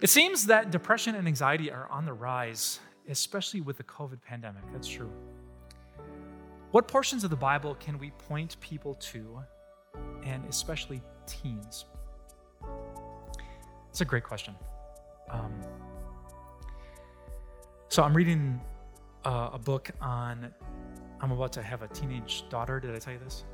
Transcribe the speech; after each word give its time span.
It 0.00 0.08
seems 0.08 0.46
that 0.46 0.70
depression 0.70 1.14
and 1.14 1.28
anxiety 1.28 1.70
are 1.70 1.86
on 1.90 2.06
the 2.06 2.12
rise, 2.14 2.80
especially 3.08 3.60
with 3.60 3.76
the 3.76 3.84
COVID 3.84 4.22
pandemic. 4.22 4.62
That's 4.72 4.88
true. 4.88 5.10
What 6.70 6.88
portions 6.88 7.22
of 7.22 7.28
the 7.28 7.36
Bible 7.36 7.74
can 7.74 7.98
we 7.98 8.10
point 8.12 8.58
people 8.60 8.94
to, 8.94 9.40
and 10.24 10.42
especially 10.48 11.02
teens? 11.26 11.84
It's 13.90 14.00
a 14.00 14.04
great 14.06 14.24
question. 14.24 14.54
Um, 15.28 15.52
so 17.88 18.02
I'm 18.02 18.14
reading 18.14 18.58
uh, 19.26 19.50
a 19.52 19.58
book 19.58 19.90
on. 20.00 20.54
I'm 21.20 21.32
about 21.32 21.52
to 21.54 21.62
have 21.62 21.82
a 21.82 21.88
teenage 21.88 22.48
daughter. 22.48 22.80
Did 22.80 22.94
I 22.94 22.98
tell 22.98 23.12
you 23.12 23.18
this? 23.18 23.44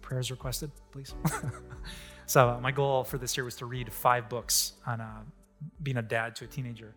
Prayers 0.00 0.32
requested, 0.32 0.72
please. 0.90 1.14
so 2.26 2.50
uh, 2.50 2.60
my 2.60 2.72
goal 2.72 3.04
for 3.04 3.18
this 3.18 3.36
year 3.36 3.44
was 3.44 3.56
to 3.56 3.66
read 3.66 3.92
five 3.92 4.28
books 4.28 4.74
on 4.86 5.00
uh, 5.00 5.22
being 5.82 5.96
a 5.96 6.02
dad 6.02 6.36
to 6.36 6.44
a 6.44 6.48
teenager, 6.48 6.94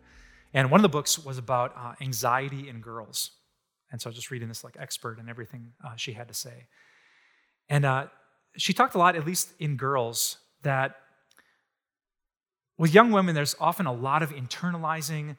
and 0.54 0.70
one 0.70 0.78
of 0.78 0.82
the 0.82 0.88
books 0.88 1.18
was 1.18 1.38
about 1.38 1.74
uh, 1.76 1.94
anxiety 2.00 2.68
in 2.68 2.80
girls. 2.80 3.32
And 3.90 4.00
so 4.00 4.08
I 4.08 4.10
was 4.10 4.16
just 4.16 4.30
reading 4.30 4.48
this 4.48 4.64
like 4.64 4.76
expert 4.78 5.18
and 5.18 5.30
everything 5.30 5.72
uh, 5.84 5.96
she 5.96 6.12
had 6.12 6.28
to 6.28 6.34
say, 6.34 6.66
and 7.68 7.84
uh, 7.84 8.06
she 8.56 8.72
talked 8.72 8.94
a 8.94 8.98
lot, 8.98 9.16
at 9.16 9.26
least 9.26 9.52
in 9.58 9.76
girls, 9.76 10.38
that 10.62 10.96
with 12.76 12.94
young 12.94 13.10
women, 13.10 13.34
there's 13.34 13.56
often 13.60 13.86
a 13.86 13.92
lot 13.92 14.22
of 14.22 14.30
internalizing, 14.30 15.36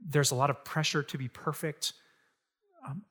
there's 0.00 0.30
a 0.30 0.34
lot 0.34 0.50
of 0.50 0.64
pressure 0.64 1.02
to 1.02 1.18
be 1.18 1.28
perfect. 1.28 1.92
Um, 2.86 3.02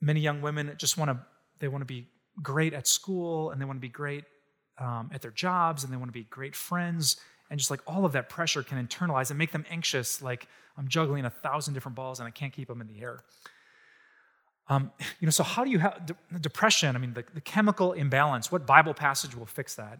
many 0.00 0.20
young 0.20 0.42
women 0.42 0.72
just 0.76 0.98
want 0.98 1.10
to, 1.10 1.18
they 1.60 1.68
want 1.68 1.82
to 1.82 1.86
be 1.86 2.08
great 2.42 2.74
at 2.74 2.86
school 2.86 3.50
and 3.50 3.60
they 3.60 3.64
want 3.64 3.76
to 3.76 3.80
be 3.80 3.88
great 3.88 4.24
um, 4.82 5.10
at 5.14 5.22
their 5.22 5.30
jobs 5.30 5.84
and 5.84 5.92
they 5.92 5.96
want 5.96 6.08
to 6.08 6.12
be 6.12 6.24
great 6.24 6.56
friends. 6.56 7.16
And 7.48 7.58
just 7.58 7.70
like 7.70 7.80
all 7.86 8.04
of 8.04 8.12
that 8.12 8.28
pressure 8.28 8.62
can 8.62 8.84
internalize 8.84 9.30
and 9.30 9.38
make 9.38 9.52
them 9.52 9.64
anxious, 9.70 10.20
like 10.20 10.48
I'm 10.76 10.88
juggling 10.88 11.24
a 11.24 11.30
thousand 11.30 11.74
different 11.74 11.96
balls 11.96 12.18
and 12.18 12.26
I 12.26 12.30
can't 12.30 12.52
keep 12.52 12.68
them 12.68 12.80
in 12.80 12.88
the 12.88 13.00
air. 13.00 13.20
Um, 14.68 14.90
you 15.20 15.26
know, 15.26 15.30
so 15.30 15.42
how 15.42 15.64
do 15.64 15.70
you 15.70 15.78
have 15.78 16.06
de- 16.06 16.38
depression? 16.40 16.96
I 16.96 16.98
mean, 16.98 17.14
the, 17.14 17.24
the 17.34 17.40
chemical 17.40 17.92
imbalance, 17.92 18.50
what 18.50 18.66
Bible 18.66 18.94
passage 18.94 19.36
will 19.36 19.46
fix 19.46 19.74
that? 19.74 19.98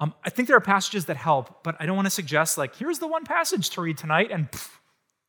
Um, 0.00 0.12
I 0.24 0.30
think 0.30 0.48
there 0.48 0.56
are 0.56 0.60
passages 0.60 1.06
that 1.06 1.16
help, 1.16 1.62
but 1.62 1.76
I 1.78 1.86
don't 1.86 1.96
want 1.96 2.06
to 2.06 2.10
suggest, 2.10 2.58
like, 2.58 2.76
here's 2.76 2.98
the 2.98 3.06
one 3.06 3.24
passage 3.24 3.70
to 3.70 3.80
read 3.80 3.96
tonight, 3.96 4.30
and 4.30 4.50
pff, 4.50 4.68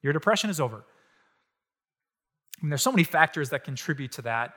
your 0.01 0.11
depression 0.11 0.49
is 0.49 0.59
over. 0.59 0.77
I 0.77 2.63
mean, 2.63 2.69
there's 2.69 2.81
so 2.81 2.91
many 2.91 3.03
factors 3.03 3.49
that 3.51 3.63
contribute 3.63 4.11
to 4.13 4.23
that, 4.23 4.53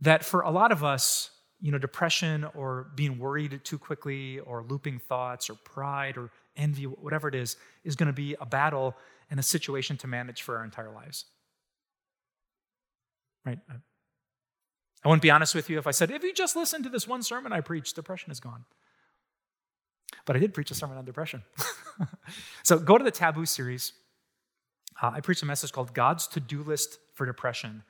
that 0.00 0.24
for 0.24 0.42
a 0.42 0.50
lot 0.50 0.70
of 0.70 0.84
us, 0.84 1.30
you 1.60 1.72
know, 1.72 1.78
depression 1.78 2.46
or 2.54 2.88
being 2.94 3.18
worried 3.18 3.60
too 3.64 3.78
quickly 3.78 4.38
or 4.40 4.64
looping 4.68 4.98
thoughts 4.98 5.48
or 5.48 5.54
pride 5.54 6.16
or 6.16 6.30
envy, 6.56 6.84
whatever 6.84 7.28
it 7.28 7.34
is, 7.34 7.56
is 7.84 7.96
going 7.96 8.06
to 8.06 8.12
be 8.12 8.36
a 8.40 8.46
battle 8.46 8.94
and 9.30 9.40
a 9.40 9.42
situation 9.42 9.96
to 9.98 10.06
manage 10.06 10.42
for 10.42 10.58
our 10.58 10.64
entire 10.64 10.90
lives. 10.90 11.24
Right? 13.44 13.58
I 15.04 15.08
wouldn't 15.08 15.22
be 15.22 15.30
honest 15.30 15.54
with 15.54 15.68
you 15.68 15.78
if 15.78 15.86
I 15.86 15.90
said, 15.90 16.10
if 16.10 16.22
you 16.22 16.32
just 16.32 16.56
listen 16.56 16.82
to 16.82 16.88
this 16.88 17.06
one 17.06 17.22
sermon 17.22 17.52
I 17.52 17.60
preached, 17.60 17.94
depression 17.94 18.30
is 18.30 18.40
gone. 18.40 18.64
But 20.26 20.36
I 20.36 20.38
did 20.38 20.54
preach 20.54 20.70
a 20.70 20.74
sermon 20.74 20.96
on 20.96 21.04
depression. 21.04 21.42
so 22.62 22.78
go 22.78 22.96
to 22.96 23.04
the 23.04 23.10
Taboo 23.10 23.44
series. 23.44 23.92
Uh, 25.02 25.10
I 25.14 25.20
preached 25.20 25.42
a 25.42 25.46
message 25.46 25.72
called 25.72 25.92
God's 25.92 26.26
To 26.28 26.40
Do 26.40 26.62
List 26.62 26.98
for 27.12 27.26
Depression. 27.26 27.82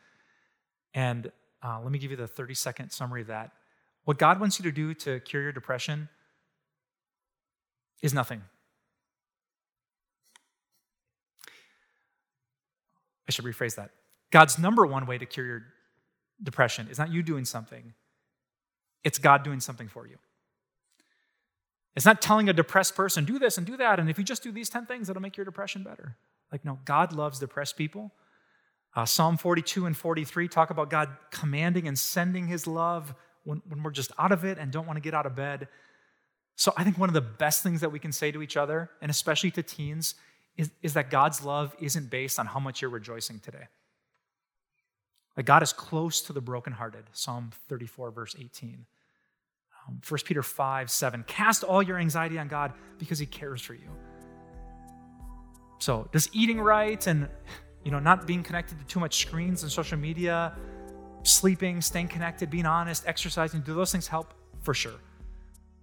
And 0.94 1.30
uh, 1.64 1.80
let 1.82 1.90
me 1.90 1.98
give 1.98 2.10
you 2.10 2.16
the 2.16 2.28
30 2.28 2.54
second 2.54 2.90
summary 2.90 3.22
of 3.22 3.28
that. 3.28 3.52
What 4.04 4.18
God 4.18 4.38
wants 4.38 4.58
you 4.58 4.64
to 4.64 4.72
do 4.72 4.92
to 4.94 5.20
cure 5.20 5.42
your 5.42 5.52
depression 5.52 6.08
is 8.02 8.12
nothing. 8.12 8.42
I 13.26 13.32
should 13.32 13.46
rephrase 13.46 13.76
that. 13.76 13.90
God's 14.30 14.58
number 14.58 14.84
one 14.84 15.06
way 15.06 15.16
to 15.16 15.24
cure 15.24 15.46
your 15.46 15.62
depression 16.42 16.89
is 16.90 16.98
not 16.98 17.11
you 17.11 17.22
doing 17.22 17.46
something, 17.46 17.94
it's 19.02 19.18
God 19.18 19.42
doing 19.42 19.60
something 19.60 19.89
for 19.89 20.06
you. 20.06 20.16
It's 21.96 22.05
not 22.05 22.20
telling 22.20 22.48
a 22.48 22.52
depressed 22.52 22.96
person, 22.96 23.24
do 23.24 23.39
this 23.39 23.56
and 23.56 23.66
do 23.66 23.77
that, 23.77 24.00
and 24.00 24.10
if 24.10 24.18
you 24.18 24.24
just 24.24 24.42
do 24.42 24.50
these 24.50 24.68
10 24.68 24.86
things, 24.86 25.08
it'll 25.08 25.22
make 25.22 25.36
your 25.36 25.44
depression 25.44 25.84
better. 25.84 26.16
Like, 26.50 26.64
no, 26.64 26.80
God 26.84 27.12
loves 27.12 27.39
depressed 27.39 27.77
people. 27.77 28.12
Uh, 28.96 29.05
Psalm 29.05 29.36
42 29.36 29.86
and 29.86 29.96
43 29.96 30.48
talk 30.48 30.70
about 30.70 30.88
God 30.88 31.08
commanding 31.30 31.88
and 31.88 31.98
sending 31.98 32.46
his 32.46 32.66
love 32.66 33.14
when, 33.42 33.60
when 33.68 33.82
we're 33.82 33.90
just 33.90 34.12
out 34.18 34.32
of 34.32 34.44
it 34.44 34.58
and 34.58 34.70
don't 34.70 34.86
want 34.86 34.96
to 34.96 35.00
get 35.00 35.14
out 35.14 35.27
of 35.27 35.34
bed. 35.34 35.68
So 36.56 36.72
I 36.77 36.84
think 36.84 36.98
one 36.98 37.08
of 37.08 37.14
the 37.14 37.20
best 37.20 37.62
things 37.62 37.80
that 37.80 37.90
we 37.90 37.98
can 37.98 38.12
say 38.12 38.30
to 38.30 38.40
each 38.42 38.56
other, 38.56 38.90
and 39.02 39.10
especially 39.10 39.50
to 39.52 39.62
teens, 39.62 40.14
is, 40.56 40.70
is 40.83 40.94
that 40.94 41.10
God's 41.10 41.44
love 41.44 41.74
isn't 41.80 42.10
based 42.10 42.38
on 42.38 42.46
how 42.46 42.60
much 42.60 42.80
you're 42.80 42.90
rejoicing 42.90 43.40
today. 43.40 43.66
Like 45.36 45.46
God 45.46 45.64
is 45.64 45.72
close 45.72 46.20
to 46.22 46.33
the 46.33 46.40
brokenhearted, 46.40 47.04
Psalm 47.12 47.50
34, 47.68 48.12
verse 48.12 48.36
18. 48.38 48.86
1 49.86 50.00
um, 50.12 50.18
Peter 50.24 50.42
5 50.42 50.90
7. 50.90 51.24
Cast 51.27 51.64
all 51.64 51.83
your 51.83 51.98
anxiety 51.98 52.38
on 52.38 52.48
God 52.48 52.72
because 52.98 53.18
he 53.18 53.27
cares 53.27 53.60
for 53.60 53.74
you. 53.74 53.90
So, 55.78 56.08
does 56.12 56.30
eating 56.33 56.60
right 56.60 57.04
and 57.06 57.28
you 57.84 57.90
know 57.90 57.98
not 57.98 58.27
being 58.27 58.42
connected 58.42 58.78
to 58.78 58.84
too 58.86 59.00
much 59.00 59.20
screens 59.20 59.62
and 59.62 59.70
social 59.70 59.98
media, 59.98 60.56
sleeping, 61.22 61.80
staying 61.80 62.08
connected, 62.08 62.50
being 62.50 62.67
honest, 62.67 63.05
exercising, 63.06 63.61
do 63.61 63.74
those 63.74 63.92
things 63.92 64.08
help? 64.08 64.34
For 64.62 64.74
sure. 64.74 65.00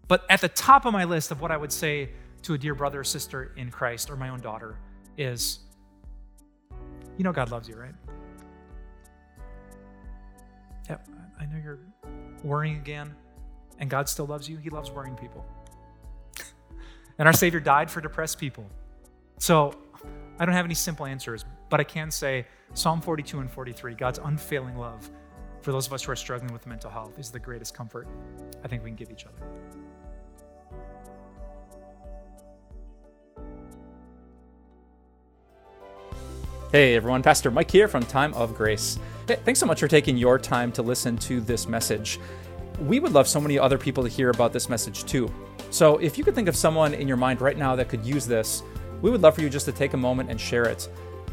But 0.08 0.26
at 0.30 0.42
the 0.42 0.50
top 0.50 0.86
of 0.86 0.94
my 0.94 1.06
list 1.06 1.32
of 1.32 1.40
what 1.40 1.52
I 1.52 1.58
would 1.58 1.72
say 1.72 2.10
to 2.42 2.56
a 2.56 2.58
dear 2.58 2.76
brother 2.76 3.02
or 3.02 3.04
sister 3.04 3.54
in 3.56 3.70
Christ 3.70 4.10
or 4.10 4.18
my 4.18 4.30
own 4.30 4.42
daughter 4.42 4.78
is 5.18 5.60
you 7.18 7.24
know 7.24 7.32
God 7.32 7.52
loves 7.52 7.70
you, 7.70 7.76
right? 7.76 7.94
Yep, 10.90 11.08
I 11.40 11.46
know 11.46 11.58
you're 11.64 11.80
worrying 12.44 12.78
again 12.78 13.14
and 13.80 13.90
God 13.90 14.10
still 14.10 14.26
loves 14.26 14.50
you, 14.50 14.58
He 14.58 14.70
loves 14.70 14.90
worrying 14.92 15.16
people. 15.16 15.46
and 17.18 17.28
our 17.28 17.34
Savior 17.34 17.60
died 17.60 17.92
for 17.92 18.02
depressed 18.02 18.40
people. 18.40 18.66
So 19.38 19.76
I 20.42 20.46
don't 20.46 20.56
have 20.56 20.66
any 20.66 20.74
simple 20.74 21.06
answers, 21.06 21.46
but 21.70 21.80
I 21.80 21.84
can 21.84 22.10
say 22.10 22.48
Psalm 22.74 23.00
42 23.00 23.42
and 23.42 23.52
43, 23.52 23.94
God's 23.94 24.20
unfailing 24.24 24.76
love 24.76 25.08
for 25.62 25.72
those 25.72 25.86
of 25.86 25.94
us 25.94 26.02
who 26.02 26.12
are 26.12 26.16
struggling 26.16 26.52
with 26.52 26.66
mental 26.66 26.90
health 26.90 27.20
is 27.20 27.30
the 27.30 27.38
greatest 27.38 27.76
comfort 27.76 28.08
I 28.64 28.68
think 28.68 28.84
we 28.84 28.90
can 28.90 28.96
give 28.96 29.12
each 29.12 29.28
other. 29.28 29.38
Hey 36.72 36.96
everyone, 36.96 37.22
Pastor 37.22 37.52
Mike 37.52 37.70
here 37.70 37.88
from 37.88 38.02
Time 38.02 38.34
of 38.34 38.56
Grace. 38.56 38.98
Hey, 39.28 39.38
thanks 39.46 39.60
so 39.60 39.68
much 39.68 39.80
for 39.80 39.88
taking 39.88 40.18
your 40.18 40.40
time 40.40 40.72
to 40.72 40.82
listen 40.82 41.18
to 41.18 41.40
this 41.40 41.68
message 41.68 42.20
we 42.88 43.00
would 43.00 43.12
love 43.12 43.28
so 43.28 43.40
many 43.40 43.60
other 43.60 43.78
people 43.78 44.04
to 44.04 44.10
hear 44.10 44.30
about 44.30 44.54
this 44.54 44.70
message 44.70 45.06
too. 45.06 45.32
So 45.70 45.98
if 45.98 46.18
you 46.18 46.24
could 46.24 46.36
think 46.36 46.48
of 46.48 46.56
someone 46.56 46.94
in 46.94 47.08
your 47.08 47.18
mind 47.18 47.42
right 47.42 47.58
now 47.58 47.76
that 47.76 47.90
could 47.90 48.06
use 48.06 48.26
this, 48.26 48.64
we 49.02 49.10
would 49.10 49.22
love 49.22 49.36
for 49.36 49.42
you 49.42 49.50
just 49.50 49.66
to 49.66 49.72
take 49.72 49.94
a 49.94 49.98
moment 49.98 50.30
and 50.30 50.40
share 50.40 50.66
it. 50.66 50.90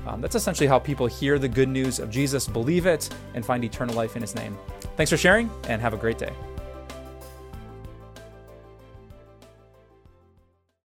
Um, 0.07 0.21
that's 0.21 0.35
essentially 0.35 0.67
how 0.67 0.79
people 0.79 1.07
hear 1.07 1.39
the 1.39 1.49
good 1.49 1.69
news 1.69 1.99
of 1.99 2.11
Jesus, 2.11 2.49
believe 2.49 2.87
it, 2.87 3.09
and 3.35 3.45
find 3.45 3.65
eternal 3.65 3.95
life 3.95 4.17
in 4.17 4.23
his 4.23 4.35
name. 4.35 4.57
Thanks 4.97 5.11
for 5.11 5.17
sharing, 5.17 5.51
and 5.69 5.81
have 5.83 5.93
a 5.93 5.99
great 5.99 6.19
day. 6.19 6.33